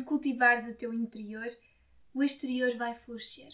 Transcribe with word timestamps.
quando 0.00 0.04
cultivares 0.04 0.66
o 0.66 0.76
teu 0.76 0.92
interior, 0.92 1.46
o 2.14 2.22
exterior 2.22 2.74
vai 2.76 2.94
florescer. 2.94 3.48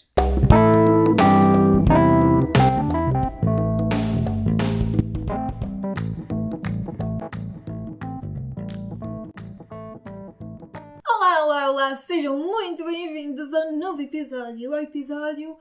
Olá, 11.07 11.45
olá, 11.45 11.71
olá! 11.71 11.95
Sejam 11.95 12.37
muito 12.37 12.83
bem-vindos 12.85 13.53
ao 13.53 13.73
novo 13.73 14.01
episódio, 14.01 14.73
ao 14.73 14.79
episódio 14.81 15.57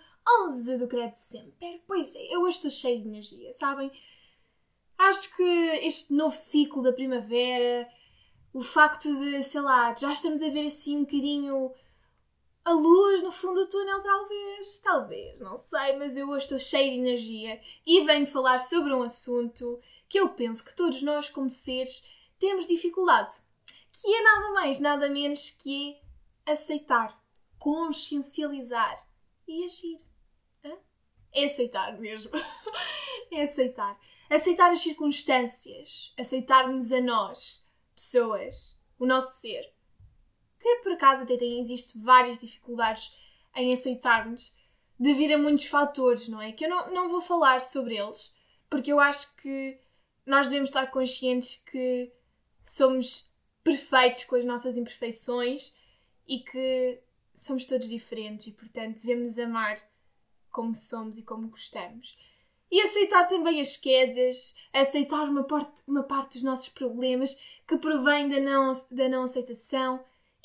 11 0.47 0.77
do 0.77 0.89
Credo 0.89 1.17
Sempre. 1.17 1.83
Pois 1.87 2.15
é, 2.15 2.35
eu 2.35 2.43
hoje 2.43 2.57
estou 2.57 2.71
cheio 2.71 3.01
de 3.01 3.09
energia, 3.09 3.53
sabem? 3.55 3.91
Acho 4.99 5.35
que 5.37 5.43
este 5.43 6.15
novo 6.15 6.35
ciclo 6.35 6.83
da 6.83 6.93
primavera, 6.93 7.89
o 8.57 8.63
facto 8.63 9.15
de, 9.15 9.43
sei 9.43 9.61
lá, 9.61 9.95
já 9.95 10.11
estamos 10.11 10.43
a 10.43 10.49
ver 10.49 10.69
assim 10.69 10.97
um 10.97 11.01
bocadinho 11.01 11.75
a 12.65 12.73
luz 12.73 13.23
no 13.23 13.31
fundo 13.31 13.61
do 13.61 13.69
túnel, 13.69 14.03
talvez, 14.03 14.81
talvez, 14.81 15.39
não 15.39 15.59
sei, 15.59 15.95
mas 15.99 16.17
eu 16.17 16.27
hoje 16.31 16.47
estou 16.47 16.59
cheio 16.59 16.91
de 16.91 16.99
energia 16.99 17.61
e 17.87 18.03
venho 18.07 18.27
falar 18.27 18.59
sobre 18.59 18.95
um 18.95 19.03
assunto 19.03 19.79
que 20.09 20.19
eu 20.19 20.31
penso 20.31 20.65
que 20.65 20.75
todos 20.75 21.03
nós, 21.03 21.29
como 21.29 21.51
seres, 21.51 22.03
temos 22.39 22.65
dificuldade 22.65 23.35
que 23.93 24.15
é 24.15 24.23
nada 24.23 24.51
mais, 24.55 24.81
nada 24.81 25.11
menos 25.11 25.51
que 25.51 25.95
é 26.47 26.53
aceitar, 26.53 27.23
consciencializar 27.59 29.07
e 29.47 29.65
agir. 29.65 30.01
É 31.31 31.45
aceitar 31.45 31.99
mesmo. 31.99 32.31
é 33.31 33.43
aceitar. 33.43 34.01
Aceitar 34.31 34.71
as 34.71 34.81
circunstâncias, 34.81 36.15
aceitar-nos 36.19 36.91
a 36.91 37.03
nós, 37.03 37.66
pessoas, 37.97 38.79
o 38.99 39.07
nosso 39.07 39.41
ser. 39.41 39.75
Que 40.61 40.77
por 40.77 40.93
acaso 40.93 41.23
até 41.23 41.37
tem, 41.37 41.61
existe 41.61 41.99
várias 41.99 42.39
dificuldades 42.39 43.13
em 43.57 43.73
aceitarmos 43.73 44.55
devido 44.99 45.33
a 45.33 45.39
muitos 45.39 45.67
fatores, 45.67 46.29
não 46.29 46.41
é? 46.41 46.53
Que 46.53 46.67
eu 46.67 46.71
não, 46.71 46.93
não 46.93 47.09
vou 47.09 47.21
falar 47.21 47.61
sobre 47.61 47.97
eles, 47.97 48.33
porque 48.71 48.93
eu 48.93 49.01
acho 49.01 49.35
que 49.37 49.79
nós 50.25 50.47
devemos 50.47 50.71
estar 50.71 50.87
conscientes 50.91 51.63
que 51.67 52.13
somos 52.65 53.31
perfeitos 53.63 54.25
com 54.25 54.37
as 54.37 54.45
nossas 54.45 54.77
imperfeições 54.77 55.75
e 56.27 56.41
que 56.41 57.01
somos 57.35 57.67
todos 57.67 57.89
diferentes 57.89 58.47
e, 58.47 58.53
portanto, 58.53 59.01
devemos 59.03 59.39
amar 59.39 59.77
como 60.51 60.75
somos 60.75 61.19
e 61.19 61.23
como 61.23 61.49
gostamos. 61.49 62.17
E 62.71 62.81
aceitar 62.81 63.29
também 63.29 63.61
as 63.61 63.77
quedas, 63.77 64.57
aceitar 64.73 65.29
uma 65.29 65.45
parte, 65.45 65.83
uma 65.87 66.03
parte 66.03 66.35
dos 66.35 66.43
nossos 66.43 66.69
problemas 66.69 67.35
que 67.67 67.79
provém 67.79 68.29
da 68.29 68.41
não, 68.41 68.73
da 68.91 69.09
não 69.09 69.23
aceitação. 69.23 70.05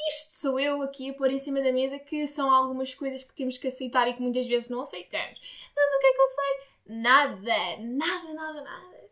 Isto 0.10 0.34
sou 0.34 0.60
eu 0.60 0.82
aqui 0.82 1.10
a 1.10 1.14
pôr 1.14 1.32
em 1.32 1.40
cima 1.40 1.62
da 1.62 1.72
mesa 1.72 2.00
que 2.00 2.28
são 2.28 2.52
algumas 2.52 2.94
coisas 2.94 3.24
que 3.24 3.34
temos 3.34 3.58
que 3.58 3.68
aceitar 3.68 4.08
e 4.08 4.14
que 4.14 4.22
muitas 4.22 4.48
vezes 4.48 4.70
não 4.70 4.82
aceitamos. 4.82 5.40
Mas 5.76 5.94
o 5.94 6.00
que 6.00 6.08
é 6.08 6.14
que 6.14 6.22
eu 6.22 6.28
sei? 6.28 6.96
Nada, 7.02 7.78
nada, 7.80 8.34
nada, 8.34 8.62
nada. 8.62 9.10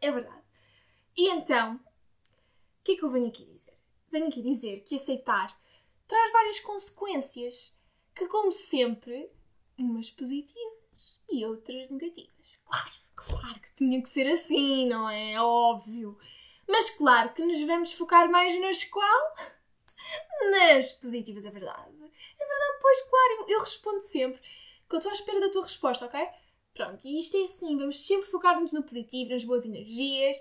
É 0.00 0.10
verdade. 0.10 0.42
E 1.16 1.30
então, 1.30 1.80
que 2.86 2.92
é 2.92 2.96
que 2.96 3.02
eu 3.02 3.10
venho 3.10 3.26
aqui 3.26 3.44
dizer? 3.44 3.74
Venho 4.12 4.28
aqui 4.28 4.40
dizer 4.40 4.80
que 4.84 4.94
aceitar 4.94 5.58
traz 6.06 6.30
várias 6.30 6.60
consequências, 6.60 7.74
que, 8.14 8.28
como 8.28 8.52
sempre, 8.52 9.28
umas 9.76 10.08
positivas 10.08 10.85
e 11.30 11.44
outras 11.44 11.90
negativas. 11.90 12.60
Claro, 12.64 12.92
claro 13.14 13.60
que 13.60 13.74
tinha 13.76 14.02
que 14.02 14.08
ser 14.08 14.26
assim, 14.26 14.86
não 14.86 15.08
é? 15.08 15.40
Óbvio. 15.40 16.18
Mas 16.68 16.90
claro 16.90 17.32
que 17.32 17.44
nos 17.44 17.60
vamos 17.64 17.92
focar 17.92 18.30
mais 18.30 18.58
nas 18.60 18.84
qual? 18.84 19.34
Nas 20.50 20.92
positivas, 20.92 21.44
é 21.44 21.50
verdade. 21.50 21.94
É 21.94 22.46
verdade, 22.46 22.78
pois 22.80 23.00
claro, 23.02 23.44
eu 23.48 23.60
respondo 23.60 24.00
sempre 24.02 24.40
que 24.88 24.94
eu 24.94 24.98
estou 24.98 25.10
à 25.10 25.14
espera 25.14 25.40
da 25.40 25.50
tua 25.50 25.62
resposta, 25.62 26.06
ok? 26.06 26.20
Pronto, 26.74 27.06
e 27.06 27.18
isto 27.18 27.36
é 27.36 27.44
assim, 27.44 27.76
vamos 27.76 28.06
sempre 28.06 28.30
focar-nos 28.30 28.72
no 28.72 28.82
positivo, 28.82 29.30
nas 29.30 29.44
boas 29.44 29.64
energias 29.64 30.36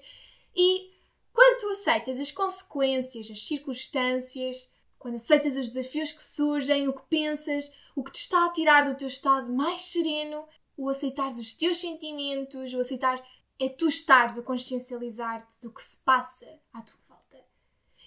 e 0.55 0.93
quando 1.33 1.59
tu 1.59 1.69
aceitas 1.69 2.19
as 2.19 2.31
consequências, 2.31 3.29
as 3.29 3.45
circunstâncias, 3.45 4.71
quando 4.97 5.15
aceitas 5.15 5.55
os 5.55 5.69
desafios 5.71 6.11
que 6.11 6.23
surgem, 6.23 6.87
o 6.87 6.93
que 6.93 7.03
pensas, 7.09 7.71
o 7.95 8.03
que 8.03 8.11
te 8.11 8.19
está 8.19 8.45
a 8.45 8.51
tirar 8.51 8.87
do 8.87 8.97
teu 8.97 9.07
estado 9.07 9.51
mais 9.51 9.81
sereno, 9.83 10.45
o 10.77 10.89
aceitares 10.89 11.39
os 11.39 11.53
teus 11.53 11.79
sentimentos, 11.79 12.73
o 12.73 12.79
aceitar 12.79 13.25
é 13.57 13.69
tu 13.69 13.87
estares 13.87 14.37
a 14.37 14.41
consciencializar-te 14.41 15.59
do 15.61 15.71
que 15.71 15.81
se 15.81 15.97
passa 15.97 16.45
à 16.73 16.81
tua 16.81 16.99
volta. 17.07 17.37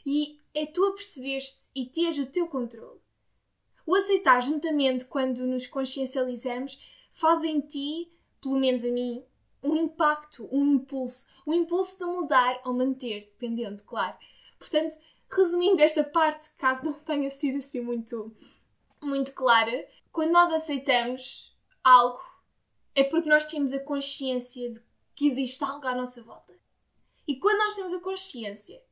E 0.04 0.38
é 0.54 0.66
tu 0.66 0.84
a 0.84 0.92
perceber-te 0.92 1.70
e 1.74 1.86
teres 1.86 2.18
o 2.18 2.26
teu 2.26 2.46
controle. 2.48 3.00
O 3.86 3.94
aceitar 3.94 4.40
juntamente 4.42 5.06
quando 5.06 5.46
nos 5.46 5.66
consciencializamos 5.66 6.78
faz 7.12 7.42
em 7.42 7.60
ti, 7.60 8.12
pelo 8.42 8.60
menos 8.60 8.84
a 8.84 8.88
mim, 8.88 9.24
um 9.62 9.74
impacto, 9.74 10.46
um 10.52 10.74
impulso, 10.74 11.26
um 11.46 11.54
impulso 11.54 11.98
de 11.98 12.04
mudar 12.04 12.60
ou 12.64 12.74
manter, 12.74 13.24
dependendo, 13.24 13.82
claro. 13.84 14.16
Portanto, 14.58 14.98
resumindo 15.30 15.80
esta 15.80 16.04
parte, 16.04 16.50
caso 16.58 16.84
não 16.84 16.92
tenha 16.92 17.30
sido 17.30 17.58
assim 17.58 17.80
muito, 17.80 18.36
muito 19.02 19.32
clara, 19.32 19.88
quando 20.12 20.32
nós 20.32 20.52
aceitamos 20.52 21.56
algo, 21.82 22.20
é 22.94 23.04
porque 23.04 23.28
nós 23.28 23.44
temos 23.44 23.72
a 23.72 23.78
consciência 23.78 24.70
de 24.72 24.82
que 25.14 25.28
existe 25.28 25.62
algo 25.64 25.86
à 25.86 25.94
nossa 25.94 26.22
volta. 26.22 26.54
E 27.26 27.36
quando 27.36 27.58
nós 27.58 27.74
temos 27.74 27.92
a 27.92 28.00
consciência, 28.00 28.82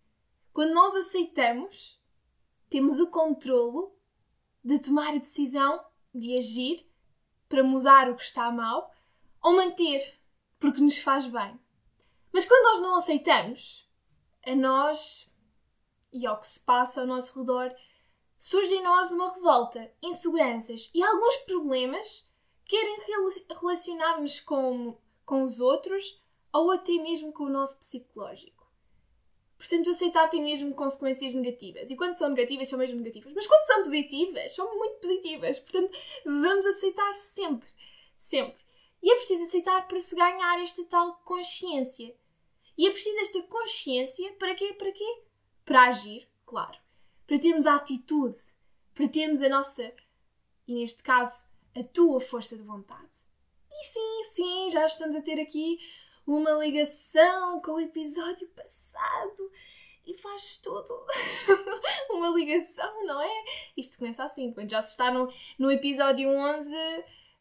quando 0.52 0.72
nós 0.72 0.94
aceitamos, 0.94 2.00
temos 2.68 3.00
o 3.00 3.08
controlo 3.08 3.96
de 4.64 4.78
tomar 4.78 5.14
a 5.14 5.18
decisão 5.18 5.84
de 6.14 6.36
agir 6.36 6.86
para 7.48 7.62
mudar 7.62 8.10
o 8.10 8.16
que 8.16 8.22
está 8.22 8.50
mal 8.50 8.92
ou 9.42 9.54
manter 9.54 10.18
porque 10.58 10.80
nos 10.80 10.98
faz 10.98 11.26
bem. 11.26 11.58
Mas 12.32 12.44
quando 12.44 12.64
nós 12.64 12.80
não 12.80 12.96
aceitamos, 12.96 13.88
a 14.44 14.54
nós 14.54 15.32
e 16.12 16.26
ao 16.26 16.38
que 16.38 16.46
se 16.46 16.60
passa 16.60 17.00
ao 17.00 17.06
nosso 17.06 17.38
redor, 17.38 17.74
surge 18.38 18.74
em 18.74 18.82
nós 18.82 19.12
uma 19.12 19.32
revolta, 19.32 19.92
inseguranças 20.02 20.90
e 20.94 21.02
alguns 21.02 21.36
problemas 21.38 22.30
querem 22.64 22.98
relacionar-nos 23.60 24.40
com, 24.40 24.96
com 25.24 25.42
os 25.42 25.60
outros 25.60 26.20
ou 26.52 26.70
até 26.70 26.92
mesmo 26.92 27.32
com 27.32 27.44
o 27.44 27.50
nosso 27.50 27.76
psicológico. 27.78 28.56
Portanto, 29.58 29.88
aceitar 29.88 30.28
tem 30.28 30.42
mesmo 30.42 30.74
consequências 30.74 31.32
negativas. 31.34 31.90
E 31.90 31.96
quando 31.96 32.14
são 32.14 32.28
negativas, 32.28 32.68
são 32.68 32.78
mesmo 32.78 32.98
negativas. 32.98 33.32
Mas 33.34 33.46
quando 33.46 33.64
são 33.66 33.82
positivas, 33.82 34.52
são 34.52 34.76
muito 34.76 34.96
positivas. 34.96 35.58
Portanto, 35.58 35.98
vamos 36.24 36.66
aceitar 36.66 37.14
sempre. 37.14 37.68
Sempre. 38.18 38.60
E 39.02 39.10
é 39.10 39.14
preciso 39.14 39.44
aceitar 39.44 39.88
para 39.88 40.00
se 40.00 40.14
ganhar 40.14 40.62
esta 40.62 40.84
tal 40.84 41.14
consciência. 41.24 42.14
E 42.76 42.86
é 42.86 42.90
preciso 42.90 43.18
esta 43.20 43.42
consciência 43.42 44.30
para 44.32 44.54
quê? 44.54 44.74
Para 44.74 44.92
quê? 44.92 45.22
Para 45.64 45.88
agir, 45.88 46.28
claro. 46.44 46.78
Para 47.26 47.38
termos 47.38 47.66
a 47.66 47.74
atitude, 47.74 48.36
para 48.94 49.08
termos 49.08 49.42
a 49.42 49.48
nossa, 49.48 49.92
e 50.66 50.74
neste 50.74 51.02
caso, 51.02 51.44
a 51.74 51.82
tua 51.82 52.20
força 52.20 52.56
de 52.56 52.62
vontade. 52.62 53.02
E 53.70 53.84
sim, 53.84 54.22
sim, 54.34 54.70
já 54.70 54.86
estamos 54.86 55.14
a 55.14 55.22
ter 55.22 55.40
aqui 55.40 55.78
uma 56.26 56.52
ligação 56.52 57.60
com 57.60 57.72
o 57.72 57.80
episódio 57.80 58.48
passado 58.48 59.50
e 60.06 60.14
faz 60.14 60.58
tudo 60.58 61.04
uma 62.10 62.28
ligação, 62.28 63.04
não 63.04 63.20
é? 63.20 63.44
Isto 63.76 63.98
começa 63.98 64.24
assim, 64.24 64.52
quando 64.52 64.70
já 64.70 64.80
se 64.82 64.90
está 64.90 65.10
no, 65.10 65.30
no 65.58 65.70
episódio 65.70 66.28
11 66.30 66.74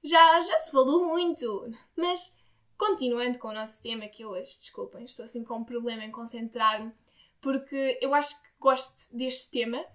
já, 0.05 0.41
já 0.41 0.57
se 0.59 0.71
falou 0.71 1.05
muito. 1.05 1.71
Mas, 1.95 2.37
continuando 2.77 3.39
com 3.39 3.49
o 3.49 3.53
nosso 3.53 3.81
tema, 3.81 4.07
que 4.07 4.25
hoje, 4.25 4.57
desculpem, 4.59 5.03
estou 5.03 5.25
assim 5.25 5.43
com 5.43 5.57
um 5.57 5.63
problema 5.63 6.03
em 6.03 6.11
concentrar-me, 6.11 6.91
porque 7.45 7.99
eu 8.01 8.11
acho 8.15 8.41
que 8.41 8.49
gosto 8.59 9.05
deste 9.15 9.51
tema, 9.51 9.85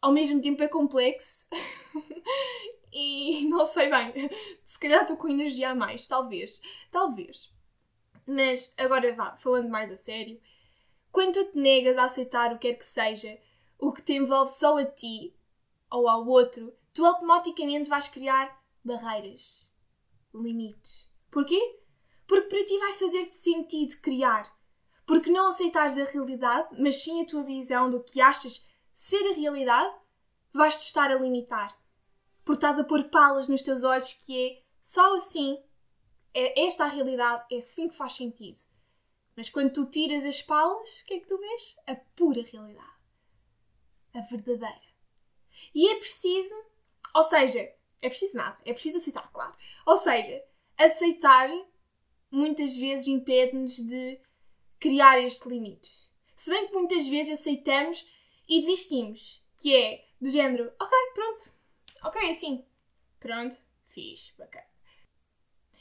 ao 0.00 0.12
mesmo 0.12 0.40
tempo 0.40 0.62
é 0.62 0.68
complexo. 0.68 1.44
e 2.92 3.44
não 3.46 3.66
sei 3.66 3.90
bem, 3.90 4.30
se 4.64 4.78
calhar 4.78 5.02
estou 5.02 5.16
com 5.16 5.28
energia 5.28 5.70
a 5.70 5.74
mais, 5.74 6.06
talvez, 6.06 6.62
talvez. 6.92 7.52
Mas 8.24 8.72
agora 8.78 9.12
vá, 9.12 9.36
falando 9.38 9.68
mais 9.68 9.90
a 9.90 9.96
sério, 9.96 10.40
quando 11.10 11.34
tu 11.34 11.50
te 11.50 11.58
negas 11.58 11.98
a 11.98 12.04
aceitar 12.04 12.52
o 12.52 12.60
que 12.60 12.68
quer 12.68 12.78
que 12.78 12.86
seja, 12.86 13.36
o 13.76 13.92
que 13.92 14.00
te 14.00 14.12
envolve 14.12 14.52
só 14.52 14.78
a 14.78 14.84
ti 14.84 15.34
ou 15.90 16.08
ao 16.08 16.24
outro, 16.28 16.72
tu 16.94 17.04
automaticamente 17.04 17.90
vais 17.90 18.06
criar 18.06 18.56
barreiras, 18.84 19.68
limites. 20.32 21.10
Porquê? 21.28 21.80
Porque 22.24 22.48
para 22.48 22.64
ti 22.64 22.78
vai 22.78 22.92
fazer-te 22.92 23.34
sentido 23.34 24.00
criar. 24.00 24.59
Porque 25.10 25.28
não 25.28 25.48
aceitares 25.48 25.98
a 25.98 26.04
realidade, 26.04 26.80
mas 26.80 27.02
sim 27.02 27.20
a 27.20 27.26
tua 27.26 27.42
visão 27.42 27.90
do 27.90 28.00
que 28.00 28.20
achas 28.20 28.64
ser 28.94 29.28
a 29.28 29.34
realidade, 29.34 29.92
vais-te 30.52 30.82
estar 30.82 31.10
a 31.10 31.16
limitar. 31.16 31.76
Porque 32.44 32.58
estás 32.58 32.78
a 32.78 32.84
pôr 32.84 33.10
palas 33.10 33.48
nos 33.48 33.60
teus 33.60 33.82
olhos 33.82 34.12
que 34.12 34.38
é 34.38 34.62
só 34.80 35.16
assim, 35.16 35.60
é 36.32 36.64
esta 36.64 36.84
a 36.84 36.86
realidade, 36.86 37.44
é 37.50 37.58
assim 37.58 37.88
que 37.88 37.96
faz 37.96 38.12
sentido. 38.12 38.60
Mas 39.34 39.50
quando 39.50 39.72
tu 39.72 39.84
tiras 39.86 40.24
as 40.24 40.42
palas, 40.42 41.00
o 41.00 41.04
que 41.06 41.14
é 41.14 41.18
que 41.18 41.26
tu 41.26 41.38
vês? 41.38 41.76
A 41.88 41.96
pura 42.14 42.44
realidade. 42.44 43.00
A 44.14 44.20
verdadeira. 44.20 44.80
E 45.74 45.88
é 45.88 45.96
preciso, 45.96 46.54
ou 47.16 47.24
seja, 47.24 47.58
é 48.00 48.08
preciso 48.08 48.36
nada, 48.36 48.58
é 48.64 48.72
preciso 48.72 48.98
aceitar, 48.98 49.28
claro. 49.32 49.56
Ou 49.84 49.96
seja, 49.96 50.40
aceitar 50.78 51.50
muitas 52.30 52.76
vezes 52.76 53.08
impede-nos 53.08 53.74
de 53.74 54.20
criar 54.80 55.22
estes 55.22 55.46
limites. 55.46 56.10
Se 56.34 56.50
bem 56.50 56.66
que 56.66 56.72
muitas 56.72 57.06
vezes 57.06 57.38
aceitamos 57.38 58.04
e 58.48 58.60
desistimos, 58.62 59.40
que 59.58 59.76
é 59.76 60.08
do 60.18 60.30
género, 60.30 60.72
ok, 60.80 60.98
pronto, 61.14 61.52
ok, 62.02 62.30
assim, 62.30 62.64
pronto, 63.20 63.56
fiz, 63.88 64.32
bacana. 64.38 64.64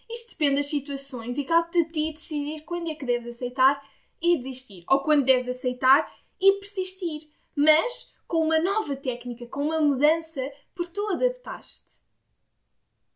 Isto 0.09 0.31
depende 0.31 0.57
das 0.57 0.65
situações 0.65 1.37
e 1.37 1.45
cabe 1.45 1.71
de 1.71 1.85
ti 1.91 2.13
decidir 2.13 2.61
quando 2.65 2.89
é 2.89 2.95
que 2.95 3.05
deves 3.05 3.35
aceitar 3.35 3.81
e 4.21 4.37
desistir, 4.37 4.83
ou 4.89 4.99
quando 4.99 5.23
deves 5.23 5.47
aceitar 5.47 6.13
e 6.41 6.53
persistir, 6.53 7.29
mas 7.55 8.13
com 8.27 8.43
uma 8.43 8.59
nova 8.59 8.95
técnica, 8.95 9.47
com 9.47 9.63
uma 9.63 9.79
mudança, 9.79 10.41
porque 10.75 10.93
tu 10.93 11.07
adaptaste. 11.07 12.03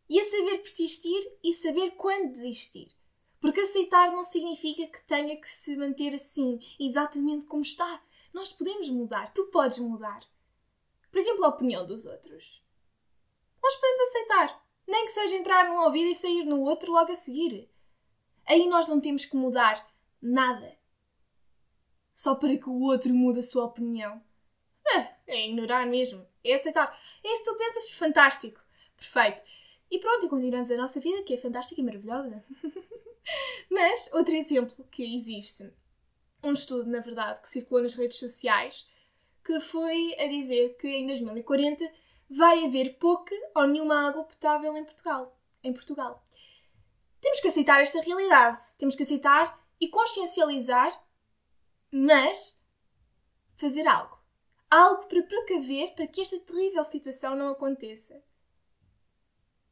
E 0.08 0.18
a 0.18 0.24
saber 0.24 0.58
persistir 0.58 1.32
e 1.42 1.52
saber 1.52 1.92
quando 1.92 2.32
desistir. 2.32 2.88
Porque 3.44 3.60
aceitar 3.60 4.10
não 4.10 4.24
significa 4.24 4.86
que 4.86 5.04
tenha 5.04 5.38
que 5.38 5.46
se 5.46 5.76
manter 5.76 6.14
assim, 6.14 6.58
exatamente 6.80 7.44
como 7.44 7.60
está. 7.60 8.02
Nós 8.32 8.50
podemos 8.50 8.88
mudar, 8.88 9.34
tu 9.34 9.50
podes 9.50 9.78
mudar. 9.80 10.20
Por 11.12 11.18
exemplo, 11.18 11.44
a 11.44 11.48
opinião 11.48 11.86
dos 11.86 12.06
outros. 12.06 12.64
Nós 13.62 13.76
podemos 13.76 14.00
aceitar, 14.00 14.66
nem 14.88 15.04
que 15.04 15.10
seja 15.10 15.36
entrar 15.36 15.68
num 15.68 15.84
ouvido 15.84 16.10
e 16.10 16.14
sair 16.14 16.46
no 16.46 16.62
outro 16.62 16.90
logo 16.90 17.12
a 17.12 17.14
seguir. 17.14 17.70
Aí 18.46 18.66
nós 18.66 18.86
não 18.86 18.98
temos 18.98 19.26
que 19.26 19.36
mudar 19.36 19.86
nada. 20.22 20.78
Só 22.14 22.34
para 22.36 22.56
que 22.56 22.70
o 22.70 22.80
outro 22.80 23.12
mude 23.12 23.40
a 23.40 23.42
sua 23.42 23.66
opinião. 23.66 24.22
É, 24.86 25.16
é 25.26 25.46
ignorar 25.48 25.86
mesmo. 25.86 26.26
É 26.42 26.54
aceitar. 26.54 26.98
É 27.22 27.36
se 27.36 27.44
tu 27.44 27.54
pensas, 27.56 27.90
fantástico. 27.90 28.58
Perfeito. 28.96 29.42
E 29.90 29.98
pronto, 29.98 30.24
e 30.24 30.30
continuamos 30.30 30.70
a 30.70 30.78
nossa 30.78 30.98
vida, 30.98 31.22
que 31.24 31.34
é 31.34 31.36
fantástica 31.36 31.82
e 31.82 31.84
maravilhosa. 31.84 32.42
Mas, 33.70 34.10
outro 34.12 34.34
exemplo 34.34 34.84
que 34.90 35.14
existe, 35.14 35.72
um 36.42 36.52
estudo, 36.52 36.90
na 36.90 37.00
verdade, 37.00 37.40
que 37.42 37.48
circulou 37.48 37.82
nas 37.82 37.94
redes 37.94 38.18
sociais, 38.18 38.86
que 39.44 39.60
foi 39.60 40.14
a 40.18 40.26
dizer 40.26 40.76
que 40.76 40.88
em 40.88 41.06
2040 41.06 41.90
vai 42.28 42.64
haver 42.64 42.98
pouca 42.98 43.34
ou 43.54 43.66
nenhuma 43.66 44.08
água 44.08 44.24
potável 44.24 44.76
em 44.76 44.84
Portugal. 44.84 45.38
Em 45.62 45.72
Portugal. 45.72 46.26
Temos 47.20 47.40
que 47.40 47.48
aceitar 47.48 47.80
esta 47.80 48.00
realidade. 48.00 48.58
Temos 48.78 48.94
que 48.94 49.02
aceitar 49.02 49.58
e 49.80 49.88
consciencializar, 49.88 51.02
mas 51.90 52.60
fazer 53.56 53.86
algo. 53.86 54.18
Algo 54.70 55.06
para 55.06 55.22
precaver 55.22 55.94
para 55.94 56.06
que 56.06 56.20
esta 56.20 56.38
terrível 56.40 56.84
situação 56.84 57.36
não 57.36 57.48
aconteça. 57.48 58.22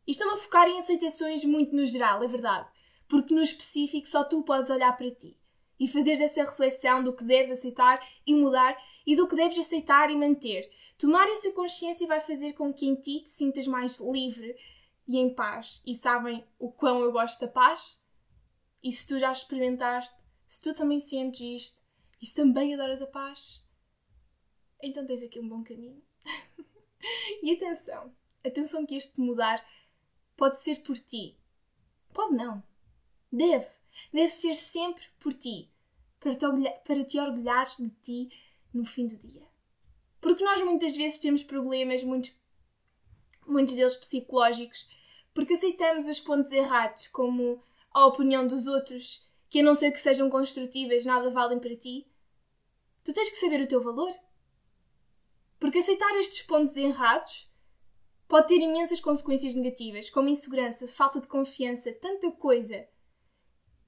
E 0.07 0.13
estou-me 0.13 0.35
a 0.35 0.37
focar 0.37 0.69
em 0.69 0.79
aceitações 0.79 1.45
muito 1.45 1.75
no 1.75 1.85
geral, 1.85 2.23
é 2.23 2.29
verdade. 2.29 2.69
Porque 3.13 3.35
no 3.35 3.43
específico 3.43 4.09
só 4.09 4.25
tu 4.25 4.43
podes 4.43 4.71
olhar 4.71 4.97
para 4.97 5.11
ti 5.11 5.37
e 5.79 5.87
fazeres 5.87 6.19
essa 6.19 6.45
reflexão 6.45 7.05
do 7.05 7.13
que 7.13 7.23
deves 7.23 7.51
aceitar 7.51 8.03
e 8.27 8.35
mudar 8.35 8.75
e 9.07 9.15
do 9.15 9.29
que 9.29 9.37
deves 9.37 9.59
aceitar 9.59 10.11
e 10.11 10.17
manter. 10.17 10.73
Tomar 10.97 11.29
essa 11.29 11.53
consciência 11.53 12.07
vai 12.07 12.23
fazer 12.23 12.55
com 12.55 12.73
que 12.73 12.87
em 12.87 12.95
ti 12.95 13.21
te 13.21 13.29
sintas 13.29 13.67
mais 13.67 14.01
livre 14.01 14.57
e 15.07 15.19
em 15.19 15.29
paz. 15.29 15.83
E 15.85 15.95
sabem 15.95 16.43
o 16.59 16.73
quão 16.73 17.03
eu 17.03 17.13
gosto 17.13 17.39
da 17.39 17.49
paz? 17.49 18.01
E 18.83 18.91
se 18.91 19.07
tu 19.07 19.19
já 19.19 19.31
experimentaste, 19.31 20.19
se 20.49 20.63
tu 20.63 20.75
também 20.75 20.99
sentes 20.99 21.65
isto, 21.65 21.83
e 22.19 22.25
se 22.25 22.35
também 22.35 22.73
adoras 22.73 23.03
a 23.03 23.07
paz, 23.07 23.63
então 24.83 25.07
tens 25.07 25.23
aqui 25.23 25.39
um 25.39 25.47
bom 25.47 25.63
caminho. 25.63 26.03
e 27.43 27.53
atenção, 27.53 28.11
atenção 28.43 28.87
que 28.87 28.95
este 28.95 29.21
mudar 29.21 29.63
pode 30.35 30.63
ser 30.63 30.83
por 30.83 30.99
ti. 30.99 31.37
Pode 32.15 32.35
não. 32.35 32.72
Deve. 33.33 33.67
Deve 34.13 34.29
ser 34.29 34.55
sempre 34.55 35.03
por 35.19 35.33
ti 35.33 35.71
para 36.21 36.35
te, 36.35 36.45
orgulhar, 36.45 36.75
para 36.85 37.05
te 37.05 37.19
orgulhares 37.19 37.79
de 37.79 37.91
ti 38.03 38.31
no 38.73 38.85
fim 38.85 39.07
do 39.07 39.17
dia. 39.17 39.43
Porque 40.21 40.45
nós 40.45 40.63
muitas 40.63 40.95
vezes 40.95 41.19
temos 41.19 41.43
problemas, 41.43 42.05
muitos, 42.05 42.33
muitos 43.47 43.75
deles 43.75 43.97
psicológicos, 43.97 44.87
porque 45.35 45.55
aceitamos 45.55 46.07
os 46.07 46.21
pontos 46.21 46.53
errados, 46.53 47.09
como 47.09 47.63
a 47.91 48.07
opinião 48.07 48.47
dos 48.47 48.67
outros, 48.67 49.27
que 49.51 49.61
a 49.61 49.63
não 49.63 49.75
ser 49.75 49.91
que 49.91 50.01
sejam 50.01 50.31
construtivas, 50.31 51.05
nada 51.05 51.31
valem 51.31 51.59
para 51.59 51.77
ti. 51.77 52.07
Tu 53.03 53.13
tens 53.13 53.29
que 53.29 53.37
saber 53.37 53.61
o 53.61 53.67
teu 53.67 53.83
valor. 53.83 54.15
Porque 55.59 55.79
aceitar 55.79 56.15
estes 56.19 56.43
pontos 56.43 56.77
errados 56.77 57.51
pode 58.29 58.49
ter 58.49 58.61
imensas 58.61 59.01
consequências 59.01 59.55
negativas, 59.55 60.09
como 60.09 60.29
insegurança, 60.29 60.87
falta 60.87 61.21
de 61.21 61.29
confiança, 61.29 61.93
tanta 61.93 62.31
coisa. 62.31 62.89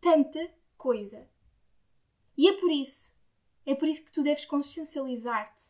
Tanta 0.04 0.50
coisa. 0.76 1.26
E 2.36 2.46
é 2.46 2.52
por 2.60 2.70
isso, 2.70 3.10
é 3.64 3.74
por 3.74 3.88
isso 3.88 4.04
que 4.04 4.12
tu 4.12 4.22
deves 4.22 4.44
consciencializar-te. 4.44 5.64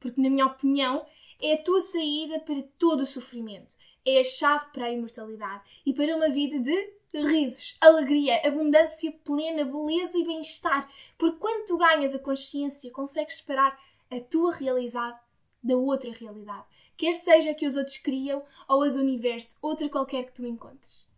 Porque, 0.00 0.20
na 0.20 0.28
minha 0.28 0.46
opinião, 0.46 1.06
é 1.40 1.52
a 1.52 1.62
tua 1.62 1.80
saída 1.80 2.40
para 2.40 2.60
todo 2.76 3.02
o 3.02 3.06
sofrimento. 3.06 3.76
É 4.04 4.18
a 4.18 4.24
chave 4.24 4.66
para 4.72 4.86
a 4.86 4.90
imortalidade 4.90 5.62
e 5.86 5.94
para 5.94 6.16
uma 6.16 6.28
vida 6.28 6.58
de 6.58 6.92
risos, 7.20 7.76
alegria, 7.80 8.42
abundância 8.44 9.12
plena, 9.24 9.64
beleza 9.64 10.18
e 10.18 10.26
bem-estar. 10.26 10.90
Porque 11.16 11.38
quando 11.38 11.66
tu 11.66 11.78
ganhas 11.78 12.12
a 12.12 12.18
consciência, 12.18 12.90
consegues 12.90 13.36
separar 13.36 13.80
a 14.10 14.18
tua 14.18 14.52
realidade 14.56 15.20
da 15.62 15.76
outra 15.76 16.10
realidade. 16.10 16.66
Quer 16.96 17.14
seja 17.14 17.52
a 17.52 17.54
que 17.54 17.64
os 17.64 17.76
outros 17.76 17.98
criam 17.98 18.44
ou 18.68 18.82
a 18.82 18.88
do 18.88 18.98
universo, 18.98 19.56
outra 19.62 19.88
qualquer 19.88 20.24
que 20.24 20.32
tu 20.32 20.44
encontres. 20.44 21.08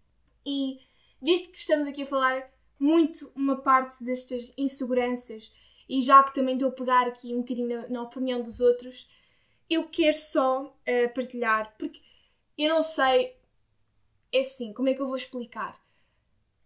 E 0.45 0.79
visto 1.21 1.51
que 1.51 1.59
estamos 1.59 1.87
aqui 1.87 2.03
a 2.03 2.07
falar 2.07 2.51
muito 2.79 3.31
uma 3.35 3.57
parte 3.57 4.03
destas 4.03 4.53
inseguranças, 4.57 5.53
e 5.89 6.01
já 6.01 6.23
que 6.23 6.35
também 6.35 6.55
estou 6.55 6.69
a 6.69 6.73
pegar 6.73 7.07
aqui 7.07 7.35
um 7.35 7.41
bocadinho 7.41 7.69
na, 7.69 7.89
na 7.89 8.03
opinião 8.03 8.41
dos 8.41 8.61
outros, 8.61 9.09
eu 9.69 9.89
quero 9.89 10.17
só 10.17 10.65
uh, 10.65 11.15
partilhar, 11.15 11.75
porque 11.79 12.01
eu 12.57 12.69
não 12.69 12.83
sei, 12.83 13.37
é 14.33 14.41
assim, 14.41 14.73
como 14.73 14.89
é 14.89 14.95
que 14.95 15.01
eu 15.01 15.07
vou 15.07 15.17
explicar? 15.17 15.81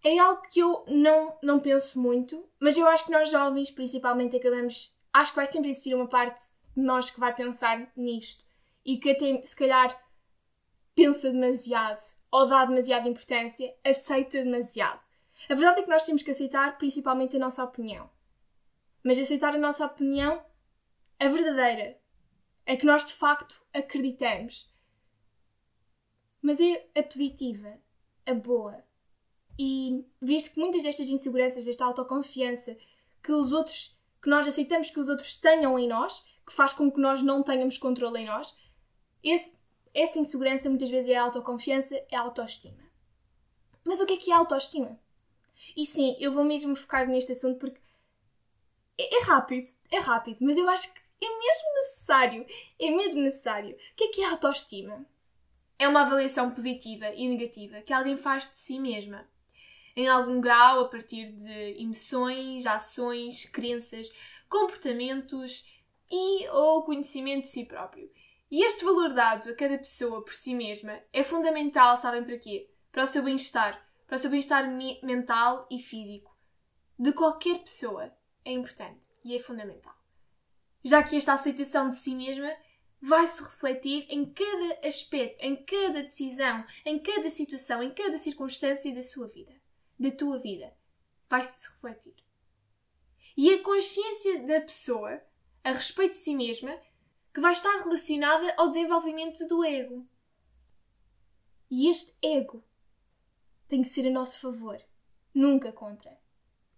É 0.03 0.19
algo 0.19 0.43
que 0.43 0.61
eu 0.61 0.85
não, 0.89 1.37
não 1.43 1.61
penso 1.61 2.01
muito, 2.01 2.47
mas 2.61 2.77
eu 2.77 2.87
acho 2.87 3.06
que 3.06 3.11
nós 3.11 3.31
jovens, 3.31 3.71
principalmente, 3.71 4.37
acabamos. 4.37 4.95
Acho 5.12 5.33
que 5.33 5.37
vai 5.37 5.47
sempre 5.47 5.71
existir 5.71 5.95
uma 5.95 6.09
parte 6.09 6.43
de 6.77 6.83
nós 6.83 7.09
que 7.09 7.19
vai 7.19 7.35
pensar 7.35 7.91
nisto 7.97 8.45
e 8.85 8.99
que 8.99 9.11
até, 9.11 9.43
se 9.43 9.56
calhar, 9.56 9.99
pensa 10.94 11.31
demasiado 11.31 12.01
ou 12.34 12.48
dá 12.48 12.64
demasiada 12.64 13.08
importância, 13.08 13.72
aceita 13.84 14.43
demasiado. 14.43 15.08
A 15.48 15.55
verdade 15.55 15.79
é 15.79 15.82
que 15.84 15.88
nós 15.88 16.03
temos 16.03 16.20
que 16.20 16.32
aceitar 16.32 16.76
principalmente 16.76 17.36
a 17.36 17.38
nossa 17.38 17.62
opinião. 17.62 18.10
Mas 19.05 19.20
aceitar 19.20 19.55
a 19.55 19.58
nossa 19.58 19.86
opinião, 19.86 20.44
a 21.20 21.29
verdadeira, 21.29 21.96
a 22.67 22.76
que 22.76 22.84
nós 22.84 23.05
de 23.05 23.12
facto 23.12 23.64
acreditamos. 23.72 24.69
Mas 26.43 26.58
é 26.58 26.88
a 26.96 27.05
positiva, 27.05 27.79
a 28.26 28.34
boa. 28.34 28.82
E 29.56 30.05
visto 30.20 30.55
que 30.55 30.58
muitas 30.58 30.82
destas 30.82 31.08
inseguranças, 31.08 31.64
desta 31.64 31.84
autoconfiança 31.84 32.76
que 33.22 33.31
os 33.31 33.53
outros, 33.53 33.96
que 34.20 34.29
nós 34.29 34.44
aceitamos 34.44 34.91
que 34.91 34.98
os 34.98 35.08
outros 35.08 35.36
tenham 35.36 35.79
em 35.79 35.86
nós, 35.86 36.19
que 36.44 36.53
faz 36.53 36.72
com 36.72 36.91
que 36.91 36.98
nós 36.98 37.22
não 37.22 37.44
tenhamos 37.44 37.79
controle 37.79 38.22
em 38.22 38.26
nós, 38.26 38.53
esse, 39.22 39.56
essa 39.94 40.19
insegurança 40.19 40.69
muitas 40.69 40.91
vezes 40.91 41.08
é 41.08 41.17
a 41.17 41.22
autoconfiança, 41.22 41.94
é 42.10 42.17
a 42.17 42.20
autoestima. 42.20 42.82
Mas 43.84 44.01
o 44.01 44.06
que 44.06 44.15
é 44.15 44.17
que 44.17 44.31
é 44.31 44.34
autoestima? 44.34 44.98
E 45.77 45.86
sim, 45.86 46.17
eu 46.19 46.32
vou 46.32 46.44
mesmo 46.44 46.74
focar 46.74 47.06
neste 47.08 47.32
assunto 47.32 47.58
porque 47.58 47.81
é, 48.98 49.17
é 49.17 49.22
rápido, 49.22 49.70
é 49.91 49.98
rápido, 49.98 50.39
mas 50.41 50.56
eu 50.56 50.69
acho 50.69 50.93
que 50.93 51.01
é 51.24 51.29
mesmo 51.29 51.74
necessário. 51.74 52.46
É 52.79 52.91
mesmo 52.91 53.22
necessário. 53.22 53.74
O 53.74 53.94
que 53.96 54.05
é 54.05 54.08
que 54.08 54.22
é 54.22 54.27
autoestima? 54.27 55.06
É 55.79 55.89
uma 55.89 56.03
avaliação 56.03 56.51
positiva 56.51 57.08
e 57.15 57.29
negativa 57.29 57.81
que 57.82 57.93
alguém 57.93 58.17
faz 58.17 58.48
de 58.51 58.58
si 58.58 58.79
mesma. 58.79 59.29
Em 59.96 60.08
algum 60.08 60.41
grau, 60.41 60.81
a 60.81 60.89
partir 60.89 61.31
de 61.32 61.81
emoções, 61.81 62.67
ações, 62.67 63.46
crenças, 63.46 64.10
comportamentos 64.48 65.65
e 66.10 66.48
ou 66.48 66.82
conhecimento 66.82 67.43
de 67.43 67.48
si 67.48 67.65
próprio. 67.65 68.10
E 68.51 68.65
este 68.65 68.84
valor 68.84 69.13
dado 69.13 69.51
a 69.51 69.55
cada 69.55 69.79
pessoa 69.79 70.24
por 70.24 70.34
si 70.34 70.55
mesma 70.55 71.01
é 71.13 71.24
fundamental, 71.24 71.96
sabem 71.96 72.24
para 72.24 72.39
quê? 72.39 72.70
Para 72.93 73.05
o 73.05 73.06
seu 73.06 73.22
bem-estar, 73.22 73.84
para 74.06 74.17
o 74.17 74.19
seu 74.19 74.31
bem-estar 74.31 74.69
mental 75.03 75.67
e 75.70 75.79
físico. 75.79 76.36
De 76.98 77.13
qualquer 77.13 77.58
pessoa. 77.58 78.13
É 78.44 78.53
importante 78.53 79.08
e 79.24 79.34
é 79.34 79.39
fundamental. 79.39 79.94
Já 80.84 81.03
que 81.03 81.17
esta 81.17 81.32
aceitação 81.32 81.89
de 81.89 81.94
si 81.94 82.15
mesma 82.15 82.55
vai 83.01 83.27
se 83.27 83.43
refletir 83.43 84.06
em 84.08 84.24
cada 84.32 84.86
aspecto, 84.86 85.43
em 85.43 85.56
cada 85.56 86.03
decisão, 86.03 86.65
em 86.84 86.98
cada 86.98 87.29
situação, 87.31 87.82
em 87.82 87.93
cada 87.93 88.19
circunstância 88.19 88.94
da 88.94 89.03
sua 89.03 89.27
vida, 89.27 89.53
da 89.98 90.10
tua 90.10 90.39
vida. 90.39 90.74
Vai 91.29 91.43
se 91.43 91.69
refletir. 91.69 92.15
E 93.36 93.53
a 93.53 93.63
consciência 93.63 94.46
da 94.46 94.60
pessoa 94.60 95.22
a 95.63 95.72
respeito 95.72 96.13
de 96.13 96.19
si 96.19 96.34
mesma 96.34 96.79
que 97.34 97.41
vai 97.41 97.53
estar 97.53 97.82
relacionada 97.82 98.55
ao 98.56 98.69
desenvolvimento 98.69 99.44
do 99.48 99.64
ego. 99.64 100.08
E 101.69 101.88
este 101.88 102.17
ego 102.22 102.64
tem 103.67 103.82
que 103.82 103.88
ser 103.88 104.06
a 104.06 104.10
nosso 104.10 104.38
favor, 104.38 104.81
nunca 105.34 105.72
contra. 105.72 106.17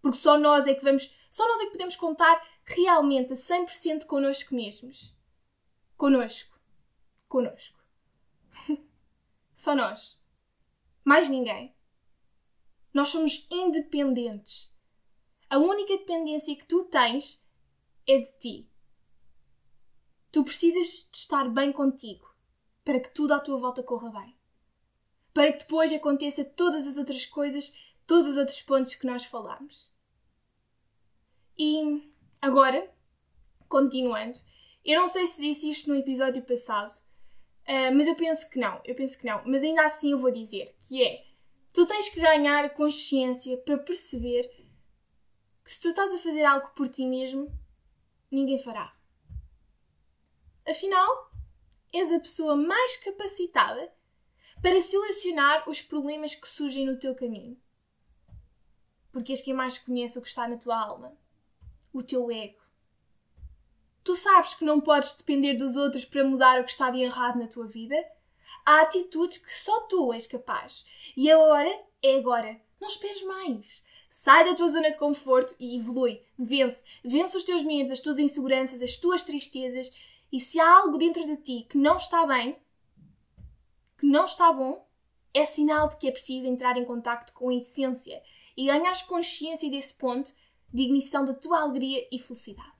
Porque 0.01 0.17
só 0.17 0.39
nós 0.39 0.67
é 0.67 0.75
que 0.75 0.83
vamos, 0.83 1.15
só 1.31 1.47
nós 1.47 1.61
é 1.61 1.65
que 1.67 1.73
podemos 1.73 1.95
contar 1.95 2.43
realmente 2.65 3.35
a 3.35 3.37
100% 3.37 4.07
connosco 4.07 4.55
mesmos. 4.55 5.15
Conosco. 5.95 6.59
Conosco. 7.29 7.79
só 9.53 9.75
nós. 9.75 10.19
Mais 11.05 11.29
ninguém. 11.29 11.77
Nós 12.95 13.09
somos 13.09 13.47
independentes. 13.51 14.75
A 15.51 15.59
única 15.59 15.99
dependência 15.99 16.57
que 16.57 16.67
tu 16.67 16.85
tens 16.85 17.45
é 18.07 18.19
de 18.19 18.33
ti. 18.39 18.76
Tu 20.37 20.45
precisas 20.45 21.09
de 21.11 21.17
estar 21.17 21.49
bem 21.49 21.73
contigo 21.73 22.31
para 22.85 23.01
que 23.01 23.09
tudo 23.09 23.33
à 23.33 23.41
tua 23.41 23.57
volta 23.57 23.83
corra 23.83 24.11
bem. 24.11 24.37
Para 25.33 25.51
que 25.51 25.61
depois 25.61 25.91
aconteça 25.91 26.45
todas 26.45 26.87
as 26.87 26.99
outras 26.99 27.25
coisas, 27.25 27.73
todos 28.07 28.27
os 28.27 28.37
outros 28.37 28.61
pontos 28.61 28.95
que 28.95 29.07
nós 29.07 29.25
falamos. 29.25 29.91
E 31.59 32.13
agora, 32.43 32.87
continuando, 33.67 34.39
eu 34.85 35.01
não 35.01 35.09
sei 35.09 35.27
se 35.27 35.41
disse 35.41 35.71
isto 35.71 35.89
no 35.89 35.97
episódio 35.97 36.43
passado, 36.43 36.91
uh, 36.91 37.97
mas 37.97 38.07
eu 38.07 38.15
penso 38.15 38.51
que 38.51 38.59
não, 38.59 38.79
eu 38.85 38.95
penso 38.95 39.19
que 39.19 39.25
não, 39.25 39.41
mas 39.47 39.63
ainda 39.63 39.87
assim 39.87 40.13
eu 40.13 40.19
vou 40.19 40.31
dizer 40.31 40.77
que 40.81 41.03
é 41.03 41.25
tu 41.73 41.87
tens 41.87 42.11
que 42.11 42.21
ganhar 42.21 42.75
consciência 42.75 43.57
para 43.57 43.79
perceber 43.79 44.51
que 45.65 45.73
se 45.73 45.81
tu 45.81 45.89
estás 45.89 46.13
a 46.13 46.19
fazer 46.19 46.45
algo 46.45 46.69
por 46.77 46.89
ti 46.89 47.07
mesmo, 47.07 47.51
ninguém 48.31 48.59
fará. 48.59 48.96
Afinal, 50.69 51.31
és 51.93 52.13
a 52.13 52.19
pessoa 52.19 52.57
mais 52.57 52.97
capacitada 52.97 53.93
para 54.61 54.81
solucionar 54.81 55.69
os 55.69 55.81
problemas 55.81 56.35
que 56.35 56.49
surgem 56.49 56.85
no 56.85 56.99
teu 56.99 57.15
caminho. 57.15 57.57
Porque 59.13 59.33
és 59.33 59.41
quem 59.41 59.55
mais 59.55 59.79
conhece 59.79 60.19
o 60.19 60.23
que 60.23 60.29
está 60.29 60.49
na 60.49 60.57
tua 60.57 60.77
alma, 60.77 61.17
o 61.93 62.03
teu 62.03 62.31
ego. 62.31 62.61
Tu 64.03 64.15
sabes 64.15 64.55
que 64.55 64.65
não 64.65 64.81
podes 64.81 65.15
depender 65.15 65.55
dos 65.55 65.77
outros 65.77 66.05
para 66.05 66.25
mudar 66.25 66.61
o 66.61 66.65
que 66.65 66.71
está 66.71 66.91
de 66.91 67.01
errado 67.01 67.39
na 67.39 67.49
tua 67.49 67.67
vida. 67.67 67.97
Há 68.65 68.83
atitudes 68.83 69.39
que 69.39 69.53
só 69.53 69.81
tu 69.83 70.13
és 70.13 70.27
capaz. 70.27 70.85
E 71.17 71.31
a 71.31 71.39
hora 71.39 71.85
é 72.03 72.17
agora. 72.17 72.61
Não 72.81 72.89
esperes 72.89 73.23
mais. 73.23 73.85
Sai 74.11 74.45
da 74.45 74.55
tua 74.55 74.69
zona 74.69 74.91
de 74.91 74.99
conforto 74.99 75.55
e 75.59 75.77
evolui. 75.77 76.23
Vence. 76.39 76.85
Vence 77.05 77.37
os 77.37 77.45
teus 77.45 77.63
medos, 77.63 77.93
as 77.93 78.01
tuas 78.01 78.19
inseguranças, 78.19 78.83
as 78.83 78.97
tuas 78.97 79.25
tristezas 79.25 79.93
e 80.33 80.41
se 80.41 80.59
há 80.59 80.79
algo 80.79 80.99
dentro 80.99 81.25
de 81.25 81.37
ti 81.37 81.67
que 81.69 81.79
não 81.79 81.97
está 81.97 82.27
bem, 82.27 82.59
que 83.99 84.07
não 84.07 84.25
está 84.25 84.53
bom, 84.53 84.87
é 85.33 85.45
sinal 85.45 85.89
de 85.89 85.97
que 85.97 86.09
é 86.09 86.13
preciso 86.13 86.47
entrar 86.47 86.77
em 86.77 86.85
contacto 86.85 87.33
com 87.33 87.49
a 87.49 87.55
essência 87.55 88.23
e 88.57 88.67
ganhar 88.67 89.07
consciência 89.07 89.71
desse 89.71 89.95
ponto 89.95 90.33
de 90.73 90.83
ignição 90.83 91.25
da 91.25 91.35
tua 91.35 91.61
alegria 91.61 92.07
e 92.11 92.19
felicidade. 92.19 92.77